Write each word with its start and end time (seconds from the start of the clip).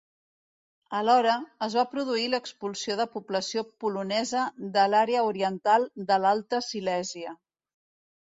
Alhora, 0.99 1.33
es 1.65 1.73
va 1.79 1.83
produir 1.91 2.23
l'expulsió 2.33 2.95
de 3.01 3.05
població 3.17 3.63
polonesa 3.83 4.47
de 4.79 4.87
l'àrea 4.95 5.21
oriental 5.27 5.85
de 6.13 6.19
l'Alta 6.25 6.63
Silèsia. 6.71 7.35